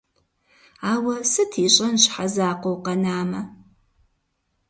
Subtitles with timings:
[0.91, 3.41] Ауэ сыт ищӀэн щхьэ закъуэу къэнамэ?